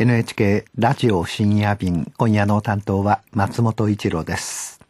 [0.00, 4.70] NHK ラジオ深夜便今夜の担当は松本一郎です。